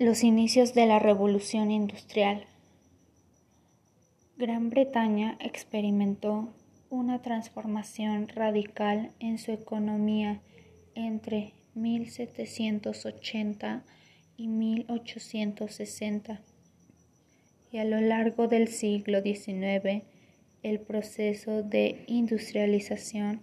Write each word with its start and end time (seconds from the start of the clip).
Los 0.00 0.22
inicios 0.22 0.74
de 0.74 0.86
la 0.86 1.00
Revolución 1.00 1.72
Industrial. 1.72 2.44
Gran 4.36 4.70
Bretaña 4.70 5.36
experimentó 5.40 6.54
una 6.88 7.20
transformación 7.20 8.28
radical 8.28 9.10
en 9.18 9.38
su 9.38 9.50
economía 9.50 10.40
entre 10.94 11.52
1780 11.74 13.82
y 14.36 14.46
1860 14.46 16.42
y 17.72 17.78
a 17.78 17.84
lo 17.84 18.00
largo 18.00 18.46
del 18.46 18.68
siglo 18.68 19.20
XIX 19.20 20.04
el 20.62 20.78
proceso 20.78 21.64
de 21.64 22.04
industrialización 22.06 23.40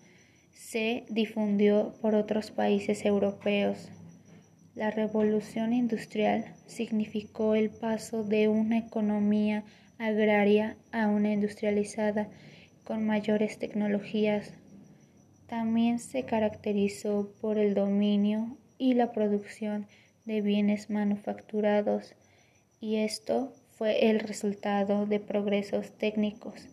se 0.54 1.04
difundió 1.10 1.96
por 2.02 2.16
otros 2.16 2.52
países 2.52 3.04
europeos 3.04 3.90
la 4.76 4.92
revolución 4.92 5.72
industrial 5.72 6.54
significó 6.68 7.56
el 7.56 7.70
paso 7.70 8.26
de 8.26 8.50
una 8.50 8.78
economía 8.78 9.64
agraria 9.98 10.76
a 10.92 11.08
una 11.08 11.32
industrializada 11.32 12.28
con 12.84 13.06
mayores 13.06 13.58
tecnologías. 13.58 14.52
También 15.48 16.00
se 16.00 16.24
caracterizó 16.24 17.32
por 17.40 17.58
el 17.58 17.74
dominio 17.74 18.58
y 18.78 18.96
la 18.96 19.14
producción 19.14 19.88
de 20.26 20.42
bienes 20.42 20.90
manufacturados 20.90 22.14
y 22.82 22.98
esto 22.98 23.54
fue 23.78 24.10
el 24.10 24.20
resultado 24.20 25.06
de 25.06 25.22
progresos 25.22 25.98
técnicos, 25.98 26.68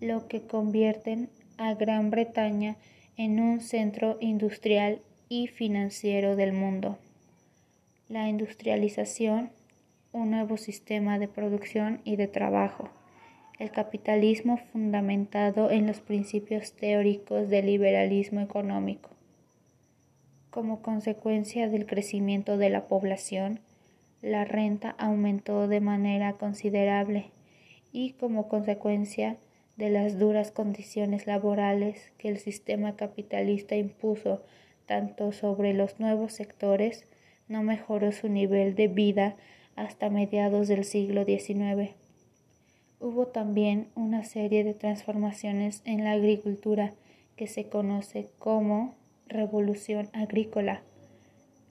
lo 0.00 0.28
que 0.28 0.42
convierten 0.42 1.28
a 1.58 1.74
Gran 1.74 2.10
Bretaña 2.10 2.76
en 3.16 3.40
un 3.40 3.60
centro 3.60 4.16
industrial 4.20 5.00
y 5.28 5.48
financiero 5.48 6.36
del 6.36 6.52
mundo 6.52 6.98
la 8.08 8.28
industrialización, 8.28 9.50
un 10.12 10.30
nuevo 10.30 10.56
sistema 10.56 11.18
de 11.18 11.26
producción 11.26 12.00
y 12.04 12.14
de 12.16 12.28
trabajo, 12.28 12.88
el 13.58 13.72
capitalismo 13.72 14.58
fundamentado 14.72 15.70
en 15.70 15.88
los 15.88 16.00
principios 16.00 16.72
teóricos 16.72 17.48
del 17.48 17.66
liberalismo 17.66 18.40
económico. 18.40 19.10
Como 20.50 20.82
consecuencia 20.82 21.68
del 21.68 21.84
crecimiento 21.84 22.56
de 22.58 22.70
la 22.70 22.86
población, 22.86 23.60
la 24.22 24.44
renta 24.44 24.94
aumentó 24.98 25.66
de 25.66 25.80
manera 25.80 26.34
considerable 26.34 27.30
y 27.92 28.12
como 28.12 28.48
consecuencia 28.48 29.36
de 29.76 29.90
las 29.90 30.18
duras 30.18 30.52
condiciones 30.52 31.26
laborales 31.26 32.12
que 32.18 32.28
el 32.28 32.38
sistema 32.38 32.94
capitalista 32.94 33.74
impuso 33.74 34.42
tanto 34.86 35.32
sobre 35.32 35.74
los 35.74 35.98
nuevos 35.98 36.32
sectores 36.32 37.04
no 37.48 37.62
mejoró 37.62 38.12
su 38.12 38.28
nivel 38.28 38.74
de 38.74 38.88
vida 38.88 39.36
hasta 39.76 40.10
mediados 40.10 40.68
del 40.68 40.84
siglo 40.84 41.24
XIX. 41.24 41.94
Hubo 42.98 43.26
también 43.26 43.88
una 43.94 44.24
serie 44.24 44.64
de 44.64 44.74
transformaciones 44.74 45.82
en 45.84 46.04
la 46.04 46.12
agricultura 46.12 46.94
que 47.36 47.46
se 47.46 47.68
conoce 47.68 48.28
como 48.38 48.94
revolución 49.28 50.08
agrícola, 50.12 50.82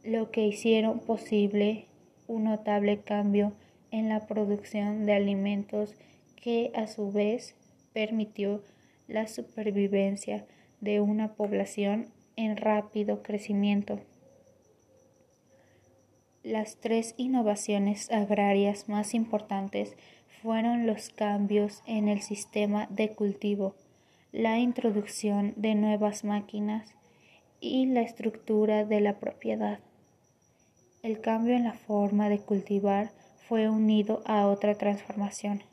lo 0.04 0.30
que 0.30 0.46
hicieron 0.46 1.00
posible 1.00 1.88
un 2.28 2.44
notable 2.44 3.00
cambio 3.00 3.54
en 3.92 4.10
la 4.10 4.28
producción 4.28 5.06
de 5.06 5.14
alimentos 5.14 5.96
que 6.36 6.72
a 6.76 6.88
su 6.88 7.12
vez 7.12 7.56
permitió 7.94 8.62
la 9.08 9.28
supervivencia 9.28 10.46
de 10.82 11.02
una 11.02 11.34
población 11.34 12.08
en 12.36 12.58
rápido 12.58 13.24
crecimiento. 13.24 14.00
Las 16.46 16.78
tres 16.78 17.16
innovaciones 17.18 18.12
agrarias 18.12 18.88
más 18.88 19.16
importantes 19.16 19.96
fueron 20.44 20.86
los 20.86 21.10
cambios 21.10 21.82
en 21.88 22.08
el 22.08 22.22
sistema 22.22 22.86
de 22.92 23.10
cultivo, 23.16 23.74
la 24.32 24.60
introducción 24.60 25.56
de 25.56 25.74
nuevas 25.74 26.24
máquinas 26.24 26.94
y 27.62 27.88
la 27.88 28.02
estructura 28.02 28.86
de 28.86 29.02
la 29.02 29.18
propiedad. 29.18 29.80
El 31.02 31.20
cambio 31.20 31.56
en 31.56 31.64
la 31.64 31.74
forma 31.74 32.30
de 32.30 32.38
cultivar 32.38 33.10
fue 33.50 33.68
unido 33.68 34.22
a 34.28 34.46
otra 34.46 34.76
transformación, 34.76 35.64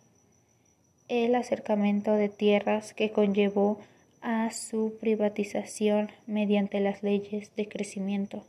el 1.08 1.34
acercamiento 1.34 2.12
de 2.12 2.30
tierras 2.30 2.94
que 2.94 3.12
conllevó 3.12 3.78
a 4.22 4.50
su 4.50 4.96
privatización 4.98 6.10
mediante 6.26 6.80
las 6.80 7.02
leyes 7.02 7.54
de 7.56 7.68
crecimiento. 7.68 8.46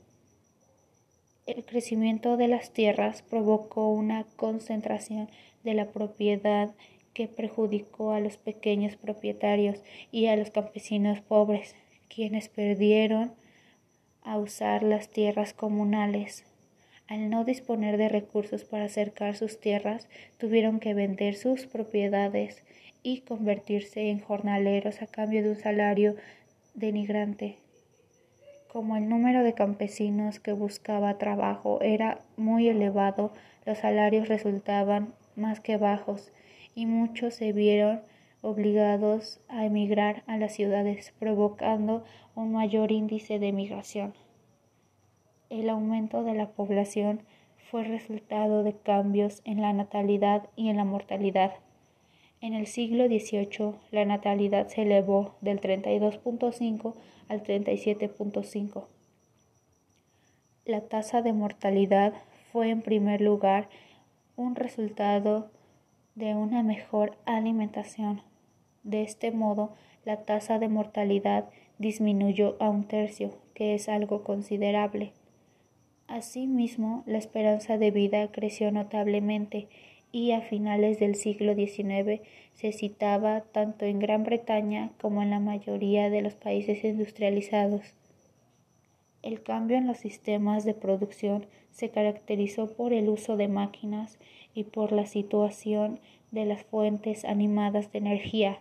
El 1.46 1.66
crecimiento 1.66 2.38
de 2.38 2.48
las 2.48 2.72
tierras 2.72 3.22
provocó 3.22 3.90
una 3.90 4.26
concentración 4.38 5.30
de 5.64 5.74
la 5.74 5.90
propiedad 5.90 6.72
que 7.14 7.28
perjudicó 7.28 8.14
a 8.14 8.22
los 8.22 8.38
pequeños 8.38 8.96
propietarios 8.96 9.82
y 10.10 10.28
a 10.28 10.38
los 10.38 10.52
campesinos 10.52 11.20
pobres, 11.20 11.76
quienes 12.08 12.48
perdieron 12.48 13.34
a 14.24 14.38
usar 14.38 14.84
las 14.84 15.10
tierras 15.10 15.54
comunales. 15.54 16.46
Al 17.08 17.30
no 17.30 17.44
disponer 17.44 17.98
de 17.98 18.08
recursos 18.08 18.64
para 18.64 18.86
acercar 18.86 19.36
sus 19.36 19.60
tierras, 19.60 20.08
tuvieron 20.38 20.80
que 20.80 20.94
vender 20.94 21.36
sus 21.36 21.66
propiedades 21.66 22.64
y 23.04 23.20
convertirse 23.20 24.10
en 24.10 24.20
jornaleros 24.20 25.02
a 25.02 25.08
cambio 25.08 25.44
de 25.44 25.50
un 25.50 25.60
salario 25.60 26.16
denigrante. 26.74 27.63
Como 28.74 28.98
el 28.98 29.08
número 29.08 29.44
de 29.44 29.54
campesinos 29.54 30.40
que 30.40 30.52
buscaba 30.52 31.20
trabajo 31.20 31.80
era 31.82 32.22
muy 32.38 32.70
elevado, 32.70 33.32
los 33.68 33.78
salarios 33.78 34.28
resultaban 34.28 35.14
más 35.36 35.60
que 35.60 35.78
bajos 35.78 36.32
y 36.74 36.88
muchos 36.88 37.36
se 37.36 37.54
vieron 37.54 38.02
obligados 38.42 39.40
a 39.48 39.68
emigrar 39.68 40.24
a 40.26 40.38
las 40.38 40.54
ciudades, 40.54 41.14
provocando 41.20 42.04
un 42.34 42.52
mayor 42.52 42.92
índice 42.92 43.38
de 43.38 43.52
migración. 43.52 44.16
El 45.52 45.70
aumento 45.70 46.24
de 46.24 46.34
la 46.34 46.50
población 46.50 47.22
fue 47.70 47.84
resultado 47.84 48.64
de 48.64 48.74
cambios 48.74 49.44
en 49.46 49.62
la 49.62 49.72
natalidad 49.72 50.50
y 50.56 50.70
en 50.70 50.78
la 50.78 50.84
mortalidad. 50.84 51.52
En 52.44 52.54
el 52.54 52.68
siglo 52.68 53.06
XVIII, 53.06 53.76
la 53.92 54.04
natalidad 54.04 54.68
se 54.68 54.82
elevó 54.82 55.36
del 55.40 55.62
32.5 55.62 56.94
al 57.30 57.42
37.5. 57.42 58.84
La 60.66 60.82
tasa 60.82 61.22
de 61.22 61.32
mortalidad 61.32 62.14
fue 62.52 62.70
en 62.70 62.82
primer 62.82 63.22
lugar 63.22 63.70
un 64.36 64.56
resultado 64.56 65.52
de 66.16 66.36
una 66.36 66.64
mejor 66.64 67.18
alimentación. 67.24 68.22
De 68.84 69.04
este 69.04 69.32
modo, 69.32 69.74
la 70.04 70.26
tasa 70.26 70.60
de 70.60 70.68
mortalidad 70.68 71.50
disminuyó 71.78 72.58
a 72.60 72.70
un 72.70 72.84
tercio, 72.84 73.38
que 73.54 73.74
es 73.74 73.88
algo 73.88 74.26
considerable. 74.26 75.14
Asimismo, 76.08 77.04
la 77.06 77.20
esperanza 77.20 77.78
de 77.78 77.92
vida 77.92 78.30
creció 78.34 78.70
notablemente 78.70 79.70
y 80.14 80.32
a 80.32 80.42
finales 80.42 81.00
del 81.00 81.16
siglo 81.16 81.56
XIX 81.56 82.22
se 82.54 82.72
citaba 82.72 83.42
tanto 83.42 83.84
en 83.86 84.00
Gran 84.00 84.24
Bretaña 84.24 84.92
como 85.02 85.24
en 85.24 85.32
la 85.32 85.40
mayoría 85.40 86.10
de 86.12 86.22
los 86.22 86.36
países 86.36 86.84
industrializados. 86.84 87.82
El 89.24 89.42
cambio 89.42 89.76
en 89.76 89.88
los 89.88 89.98
sistemas 89.98 90.66
de 90.66 90.76
producción 90.76 91.48
se 91.72 91.90
caracterizó 91.90 92.72
por 92.72 92.94
el 92.94 93.10
uso 93.10 93.38
de 93.38 93.48
máquinas 93.48 94.20
y 94.54 94.66
por 94.66 94.92
la 94.92 95.08
situación 95.08 96.00
de 96.32 96.46
las 96.46 96.64
fuentes 96.64 97.26
animadas 97.26 97.92
de 97.92 97.98
energía, 97.98 98.60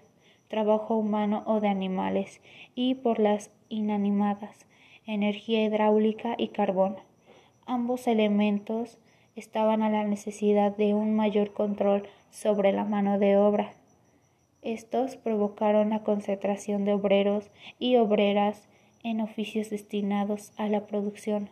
trabajo 0.49 0.97
humano 0.97 1.43
o 1.47 1.61
de 1.61 1.69
animales, 1.69 2.41
y 2.75 2.95
por 2.95 3.19
las 3.19 3.51
inanimadas, 3.69 4.65
energía 5.07 5.65
hidráulica 5.65 6.35
y 6.39 6.49
carbón. 6.49 6.97
Ambos 7.67 8.07
elementos 8.07 8.99
estaban 9.37 9.83
a 9.83 9.91
la 9.91 10.05
necesidad 10.05 10.77
de 10.77 10.95
un 10.95 11.15
mayor 11.15 11.53
control 11.53 12.09
sobre 12.31 12.73
la 12.73 12.85
mano 12.85 13.19
de 13.19 13.37
obra. 13.37 13.73
Estos 14.63 15.17
provocaron 15.17 15.91
la 15.91 16.03
concentración 16.03 16.85
de 16.85 16.93
obreros 16.93 17.51
y 17.79 17.97
obreras 17.97 18.69
en 19.03 19.21
oficios 19.21 19.71
destinados 19.71 20.53
a 20.57 20.69
la 20.69 20.87
producción. 20.87 21.51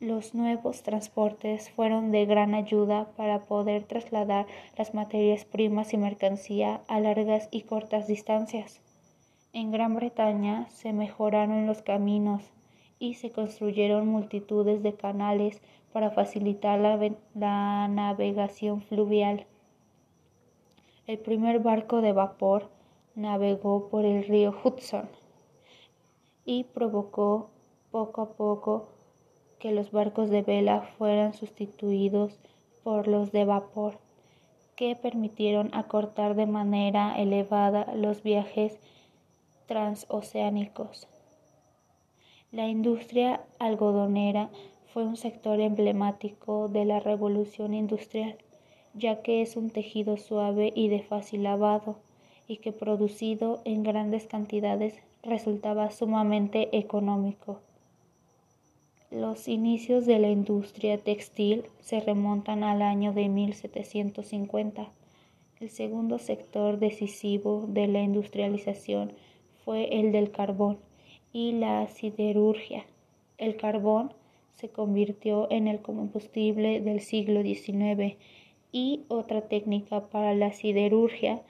Los 0.00 0.34
nuevos 0.34 0.82
transportes 0.82 1.70
fueron 1.70 2.10
de 2.10 2.26
gran 2.26 2.54
ayuda 2.54 3.06
para 3.16 3.40
poder 3.40 3.84
trasladar 3.84 4.46
las 4.76 4.92
materias 4.92 5.44
primas 5.44 5.92
y 5.94 5.96
mercancía 5.96 6.82
a 6.88 7.00
largas 7.00 7.48
y 7.50 7.62
cortas 7.62 8.06
distancias. 8.06 8.80
En 9.52 9.70
Gran 9.70 9.94
Bretaña 9.94 10.68
se 10.70 10.92
mejoraron 10.92 11.66
los 11.66 11.82
caminos 11.82 12.42
y 13.04 13.12
se 13.12 13.30
construyeron 13.30 14.08
multitudes 14.08 14.82
de 14.82 14.94
canales 14.94 15.60
para 15.92 16.10
facilitar 16.10 16.80
la, 16.80 17.88
navegación 17.88 18.80
fluvial. 18.80 19.44
El 21.06 21.18
primer 21.18 21.60
barco 21.60 22.00
de 22.00 22.12
vapor 22.12 22.70
navegó 23.14 23.90
por 23.90 24.06
el 24.06 24.24
río 24.24 24.54
Hudson 24.64 25.06
y 26.46 26.64
provocó 26.64 27.50
poco 27.90 28.22
a 28.22 28.32
poco 28.32 28.88
que 29.58 29.72
los 29.72 29.92
barcos 29.92 30.30
de 30.30 30.40
vela 30.40 30.80
fueran 30.96 31.34
sustituidos 31.34 32.38
por 32.82 33.06
los 33.06 33.32
de 33.32 33.44
vapor, 33.44 33.98
que 34.76 34.96
permitieron 34.96 35.70
acortar 35.74 36.34
de 36.36 36.46
manera 36.46 37.14
elevada 37.18 37.94
los 37.94 38.22
viajes 38.22 38.78
transoceánicos. 39.66 41.06
La 42.54 42.68
industria 42.68 43.40
algodonera 43.58 44.48
fue 44.92 45.04
un 45.04 45.16
sector 45.16 45.58
emblemático 45.58 46.68
de 46.68 46.84
la 46.84 47.00
revolución 47.00 47.74
industrial, 47.74 48.36
ya 48.94 49.22
que 49.22 49.42
es 49.42 49.56
un 49.56 49.70
tejido 49.70 50.16
suave 50.18 50.72
y 50.72 50.86
de 50.86 51.02
fácil 51.02 51.42
lavado, 51.42 51.96
y 52.46 52.58
que 52.58 52.70
producido 52.70 53.60
en 53.64 53.82
grandes 53.82 54.26
cantidades 54.26 54.94
resultaba 55.24 55.90
sumamente 55.90 56.78
económico. 56.78 57.58
Los 59.10 59.48
inicios 59.48 60.06
de 60.06 60.20
la 60.20 60.28
industria 60.28 60.96
textil 60.98 61.64
se 61.80 61.98
remontan 61.98 62.62
al 62.62 62.82
año 62.82 63.12
de 63.12 63.28
1750. 63.28 64.92
El 65.58 65.70
segundo 65.70 66.20
sector 66.20 66.78
decisivo 66.78 67.64
de 67.66 67.88
la 67.88 68.02
industrialización 68.02 69.12
fue 69.64 69.98
el 69.98 70.12
del 70.12 70.30
carbón 70.30 70.78
y 71.34 71.50
la 71.52 71.88
siderurgia. 71.88 72.86
El 73.38 73.56
carbón 73.56 74.14
se 74.54 74.68
convirtió 74.68 75.50
en 75.50 75.66
el 75.66 75.82
combustible 75.82 76.80
del 76.80 77.00
siglo 77.00 77.42
XIX 77.42 78.16
y 78.70 79.02
otra 79.08 79.42
técnica 79.42 80.06
para 80.06 80.32
la 80.34 80.52
siderurgia 80.52 81.42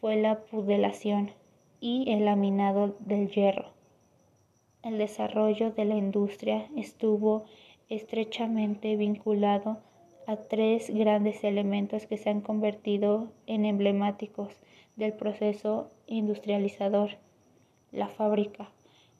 fue 0.00 0.16
la 0.16 0.40
pudelación 0.40 1.30
y 1.80 2.10
el 2.10 2.24
laminado 2.24 2.96
del 3.00 3.30
hierro. 3.30 3.66
El 4.82 4.96
desarrollo 4.96 5.70
de 5.70 5.84
la 5.84 5.96
industria 5.96 6.68
estuvo 6.74 7.44
estrechamente 7.90 8.96
vinculado 8.96 9.78
a 10.26 10.36
tres 10.36 10.88
grandes 10.88 11.44
elementos 11.44 12.06
que 12.06 12.16
se 12.16 12.30
han 12.30 12.40
convertido 12.40 13.28
en 13.46 13.66
emblemáticos 13.66 14.54
del 14.96 15.12
proceso 15.12 15.90
industrializador. 16.06 17.10
La 17.92 18.08
fábrica 18.08 18.70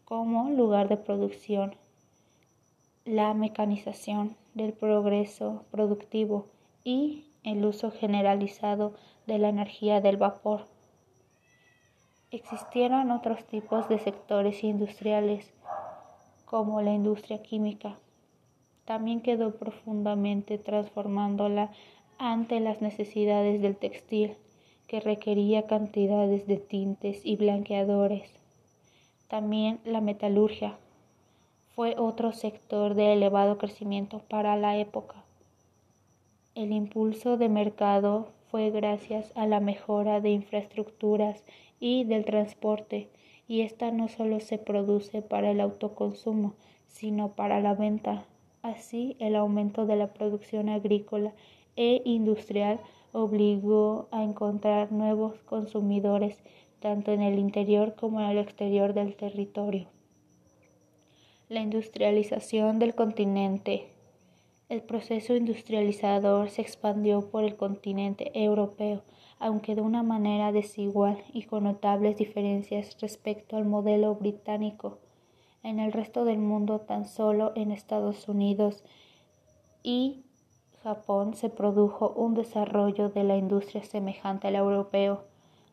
como 0.07 0.51
lugar 0.51 0.87
de 0.87 0.97
producción, 0.97 1.75
la 3.05 3.35
mecanización 3.35 4.37
del 4.55 4.73
progreso 4.73 5.65
productivo 5.73 6.47
y 6.85 7.25
el 7.43 7.65
uso 7.65 7.91
generalizado 7.91 8.95
de 9.27 9.39
la 9.39 9.49
energía 9.49 10.01
del 10.01 10.17
vapor. 10.17 10.69
Existieron 12.31 13.11
otros 13.11 13.45
tipos 13.47 13.89
de 13.89 13.99
sectores 13.99 14.63
industriales 14.63 15.53
como 16.45 16.83
la 16.83 16.93
industria 16.93 17.43
química. 17.43 17.99
También 18.85 19.21
quedó 19.21 19.57
profundamente 19.57 20.57
transformándola 20.57 21.73
ante 22.19 22.61
las 22.61 22.81
necesidades 22.81 23.61
del 23.61 23.77
textil, 23.77 24.37
que 24.87 25.01
requería 25.01 25.67
cantidades 25.67 26.47
de 26.47 26.59
tintes 26.59 27.27
y 27.27 27.35
blanqueadores. 27.35 28.46
También 29.29 29.81
la 29.85 30.01
metalurgia 30.01 30.77
fue 31.75 31.97
otro 31.99 32.33
sector 32.33 32.95
de 32.95 33.13
elevado 33.13 33.59
crecimiento 33.59 34.21
para 34.29 34.57
la 34.57 34.79
época. 34.79 35.17
El 36.55 36.73
impulso 36.73 37.37
de 37.37 37.49
mercado 37.49 38.29
fue 38.51 38.71
gracias 38.71 39.33
a 39.37 39.47
la 39.47 39.61
mejora 39.61 40.21
de 40.21 40.31
infraestructuras 40.31 41.45
y 41.81 42.05
del 42.05 42.25
transporte, 42.25 43.11
y 43.49 43.61
esta 43.61 43.91
no 43.91 44.09
solo 44.09 44.41
se 44.41 44.59
produce 44.59 45.23
para 45.23 45.51
el 45.51 45.61
autoconsumo, 45.61 46.55
sino 46.87 47.33
para 47.33 47.61
la 47.61 47.75
venta. 47.75 48.25
Así, 48.63 49.17
el 49.19 49.37
aumento 49.37 49.87
de 49.87 49.97
la 49.97 50.07
producción 50.07 50.69
agrícola 50.69 51.33
e 51.77 52.01
industrial 52.05 52.81
obligó 53.13 54.09
a 54.11 54.23
encontrar 54.23 54.93
nuevos 54.93 55.35
consumidores 55.43 56.43
tanto 56.81 57.13
en 57.13 57.23
el 57.23 57.39
interior 57.39 57.95
como 57.95 58.21
en 58.21 58.27
el 58.29 58.39
exterior 58.39 58.95
del 58.95 59.17
territorio. 59.17 59.89
La 61.49 61.61
industrialización 61.61 62.79
del 62.79 62.95
continente. 62.95 63.89
El 64.69 64.83
proceso 64.83 65.37
industrializador 65.37 66.51
se 66.51 66.63
expandió 66.63 67.31
por 67.31 67.45
el 67.45 67.57
continente 67.57 68.33
europeo 68.35 69.03
aunque 69.39 69.75
de 69.75 69.83
una 69.83 70.03
manera 70.03 70.53
desigual 70.53 71.23
y 71.33 71.43
con 71.43 71.65
notables 71.65 72.17
diferencias 72.17 72.97
respecto 73.01 73.57
al 73.57 73.65
modelo 73.65 74.15
británico. 74.15 74.99
En 75.63 75.79
el 75.79 75.93
resto 75.93 76.25
del 76.25 76.39
mundo, 76.39 76.81
tan 76.81 77.07
solo 77.07 77.53
en 77.55 77.73
Estados 77.73 78.29
Unidos 78.29 78.85
y 79.83 80.25
Japón 80.83 81.35
se 81.35 81.51
produjo 81.51 82.11
un 82.11 82.35
desarrollo 82.35 83.09
de 83.09 83.25
la 83.25 83.37
industria 83.37 83.83
semejante 83.83 84.49
al 84.49 84.55
europeo. 84.55 85.25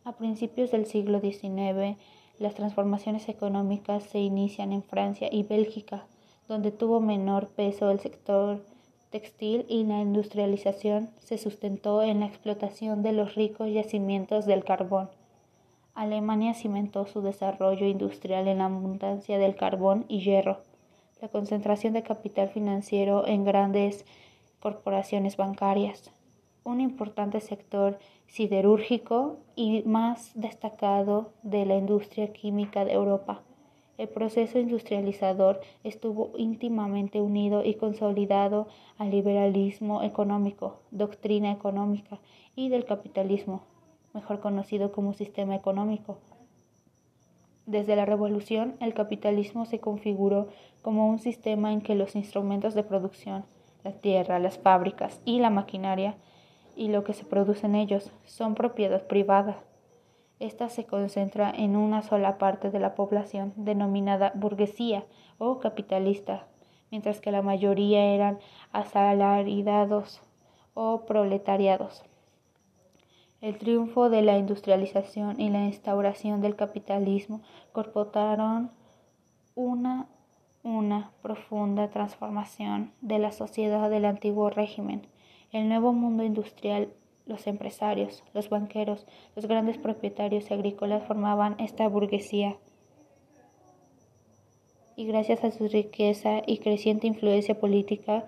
A 0.05 0.11
principios 0.11 0.71
del 0.71 0.85
siglo 0.85 1.21
XIX, 1.21 1.97
las 2.37 2.55
transformaciones 2.55 3.29
económicas 3.29 4.03
se 4.03 4.19
inician 4.19 4.73
en 4.73 4.83
Francia 4.83 5.29
y 5.31 5.43
Bélgica, 5.43 6.05
donde 6.49 6.71
tuvo 6.71 6.99
menor 6.99 7.47
peso 7.47 7.89
el 7.89 8.01
sector 8.01 8.65
textil 9.11 9.65
y 9.69 9.85
la 9.85 10.01
industrialización 10.01 11.11
se 11.19 11.37
sustentó 11.37 12.01
en 12.01 12.19
la 12.19 12.25
explotación 12.25 13.01
de 13.01 13.13
los 13.13 13.35
ricos 13.35 13.71
yacimientos 13.71 14.45
del 14.45 14.65
carbón. 14.65 15.09
Alemania 15.93 16.53
cimentó 16.53 17.05
su 17.05 17.21
desarrollo 17.21 17.85
industrial 17.85 18.47
en 18.47 18.57
la 18.57 18.65
abundancia 18.65 19.37
del 19.37 19.55
carbón 19.55 20.05
y 20.09 20.21
hierro, 20.21 20.61
la 21.21 21.29
concentración 21.29 21.93
de 21.93 22.03
capital 22.03 22.49
financiero 22.49 23.25
en 23.27 23.45
grandes 23.45 24.03
corporaciones 24.59 25.37
bancarias, 25.37 26.11
un 26.63 26.81
importante 26.81 27.41
sector 27.41 27.99
siderúrgico 28.27 29.37
y 29.55 29.83
más 29.83 30.31
destacado 30.35 31.31
de 31.43 31.65
la 31.65 31.75
industria 31.75 32.31
química 32.31 32.85
de 32.85 32.93
Europa. 32.93 33.41
El 33.97 34.09
proceso 34.09 34.57
industrializador 34.57 35.61
estuvo 35.83 36.31
íntimamente 36.35 37.21
unido 37.21 37.63
y 37.63 37.75
consolidado 37.75 38.67
al 38.97 39.11
liberalismo 39.11 40.01
económico, 40.01 40.79
doctrina 40.89 41.51
económica 41.51 42.19
y 42.55 42.69
del 42.69 42.85
capitalismo, 42.85 43.63
mejor 44.13 44.39
conocido 44.39 44.91
como 44.91 45.13
sistema 45.13 45.55
económico. 45.55 46.17
Desde 47.65 47.95
la 47.95 48.05
revolución, 48.05 48.75
el 48.79 48.93
capitalismo 48.93 49.65
se 49.65 49.79
configuró 49.79 50.47
como 50.81 51.07
un 51.07 51.19
sistema 51.19 51.71
en 51.71 51.81
que 51.81 51.95
los 51.95 52.15
instrumentos 52.15 52.73
de 52.73 52.83
producción, 52.83 53.45
la 53.83 53.91
tierra, 53.91 54.39
las 54.39 54.57
fábricas 54.57 55.21
y 55.23 55.39
la 55.39 55.49
maquinaria 55.49 56.17
y 56.75 56.89
lo 56.89 57.03
que 57.03 57.13
se 57.13 57.25
produce 57.25 57.65
en 57.65 57.75
ellos 57.75 58.11
son 58.25 58.55
propiedad 58.55 59.05
privada 59.07 59.57
esta 60.43 60.67
se 60.67 60.85
concentra 60.85 61.49
en 61.51 61.77
una 61.77 62.01
sola 62.01 62.37
parte 62.37 62.69
de 62.69 62.79
la 62.81 62.95
población, 62.95 63.53
denominada 63.55 64.33
burguesía 64.35 65.05
o 65.37 65.59
capitalista, 65.59 66.47
mientras 66.91 67.21
que 67.21 67.31
la 67.31 67.41
mayoría 67.41 68.13
eran 68.13 68.39
asalariados 68.73 70.21
o 70.73 71.05
proletariados. 71.05 72.03
El 73.39 73.57
triunfo 73.57 74.09
de 74.09 74.21
la 74.21 74.37
industrialización 74.37 75.39
y 75.39 75.49
la 75.49 75.63
instauración 75.63 76.41
del 76.41 76.57
capitalismo 76.57 77.39
corporaron 77.71 78.69
una, 79.55 80.07
una 80.61 81.11
profunda 81.21 81.89
transformación 81.89 82.91
de 82.99 83.19
la 83.19 83.31
sociedad 83.31 83.89
del 83.89 84.03
antiguo 84.03 84.49
régimen. 84.49 85.07
El 85.53 85.69
nuevo 85.69 85.93
mundo 85.93 86.23
industrial 86.23 86.89
los 87.27 87.45
empresarios, 87.45 88.23
los 88.33 88.49
banqueros, 88.49 89.05
los 89.35 89.45
grandes 89.45 89.77
propietarios 89.77 90.49
agrícolas 90.51 91.07
formaban 91.07 91.55
esta 91.59 91.87
burguesía 91.87 92.57
y 94.95 95.05
gracias 95.05 95.43
a 95.43 95.51
su 95.51 95.67
riqueza 95.67 96.41
y 96.47 96.57
creciente 96.57 97.05
influencia 97.05 97.59
política 97.59 98.25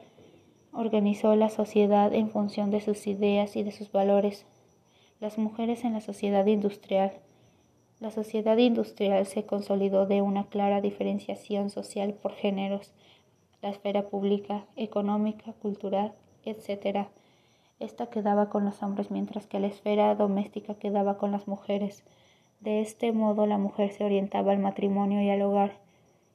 organizó 0.71 1.35
la 1.35 1.49
sociedad 1.49 2.13
en 2.13 2.29
función 2.29 2.69
de 2.69 2.79
sus 2.79 3.07
ideas 3.07 3.55
y 3.55 3.63
de 3.63 3.71
sus 3.71 3.91
valores. 3.91 4.45
Las 5.19 5.39
mujeres 5.39 5.83
en 5.83 5.93
la 5.93 6.01
sociedad 6.01 6.45
industrial. 6.45 7.13
La 7.99 8.11
sociedad 8.11 8.57
industrial 8.57 9.25
se 9.25 9.47
consolidó 9.47 10.05
de 10.05 10.21
una 10.21 10.47
clara 10.47 10.79
diferenciación 10.79 11.71
social 11.71 12.13
por 12.13 12.33
géneros, 12.33 12.93
la 13.63 13.69
esfera 13.69 14.09
pública, 14.09 14.65
económica, 14.75 15.53
cultural, 15.53 16.13
etc 16.45 17.07
esta 17.79 18.07
quedaba 18.07 18.49
con 18.49 18.63
los 18.63 18.81
hombres 18.81 19.11
mientras 19.11 19.47
que 19.47 19.59
la 19.59 19.67
esfera 19.67 20.15
doméstica 20.15 20.75
quedaba 20.75 21.17
con 21.17 21.33
las 21.33 21.45
mujeres. 21.45 22.05
De 22.61 22.79
este 22.79 23.11
modo 23.11 23.45
la 23.47 23.57
mujer 23.57 23.91
se 23.91 24.05
orientaba 24.05 24.53
al 24.53 24.59
matrimonio 24.59 25.21
y 25.21 25.29
al 25.29 25.41
hogar, 25.41 25.73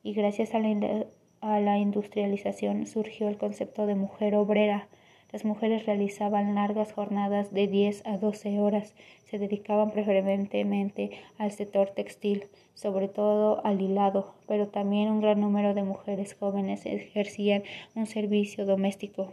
y 0.02 0.12
gracias 0.12 0.54
a 0.54 0.58
la, 0.58 1.06
a 1.40 1.60
la 1.60 1.78
industrialización 1.78 2.86
surgió 2.86 3.28
el 3.28 3.38
concepto 3.38 3.86
de 3.86 3.94
mujer 3.94 4.34
obrera, 4.34 4.88
Las 5.32 5.44
mujeres 5.44 5.86
realizaban 5.86 6.54
largas 6.56 6.92
jornadas 6.92 7.52
de 7.52 7.68
10 7.68 8.04
a 8.04 8.18
12 8.18 8.60
horas, 8.60 8.94
se 9.24 9.38
dedicaban 9.38 9.92
preferentemente 9.92 11.12
al 11.38 11.52
sector 11.52 11.90
textil, 11.90 12.48
sobre 12.74 13.08
todo 13.08 13.64
al 13.64 13.80
hilado, 13.80 14.34
pero 14.46 14.68
también 14.68 15.08
un 15.08 15.20
gran 15.20 15.40
número 15.40 15.72
de 15.72 15.84
mujeres 15.84 16.34
jóvenes 16.34 16.84
ejercían 16.84 17.62
un 17.94 18.06
servicio 18.06 18.66
doméstico. 18.66 19.32